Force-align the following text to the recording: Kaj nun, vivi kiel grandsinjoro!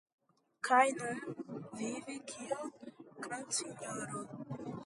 Kaj 0.67 0.85
nun, 1.01 1.19
vivi 1.81 2.17
kiel 2.33 2.73
grandsinjoro! 3.27 4.27